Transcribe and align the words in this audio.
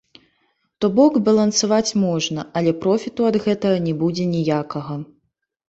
То 0.85 0.89
бок, 0.99 1.19
балансаваць 1.27 1.95
можна, 2.05 2.47
але 2.61 2.75
профіту 2.87 3.29
ад 3.29 3.39
гэтага 3.47 3.77
не 3.87 3.97
будзе 4.03 4.29
ніякага. 4.35 5.01